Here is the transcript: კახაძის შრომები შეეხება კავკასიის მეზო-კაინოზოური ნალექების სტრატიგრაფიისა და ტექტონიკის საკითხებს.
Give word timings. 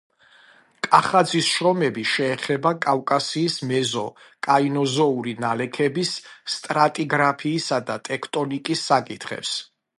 კახაძის 0.85 1.49
შრომები 1.57 2.05
შეეხება 2.11 2.71
კავკასიის 2.85 3.59
მეზო-კაინოზოური 3.73 5.35
ნალექების 5.45 6.17
სტრატიგრაფიისა 6.57 7.83
და 7.91 8.03
ტექტონიკის 8.11 8.87
საკითხებს. 8.93 9.57